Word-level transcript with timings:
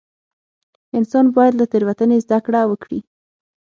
انسان 0.97 1.25
باید 1.35 1.53
له 1.59 1.65
تېروتنې 1.71 2.17
زده 2.25 2.39
کړه 2.45 2.61
وکړي. 2.67 2.99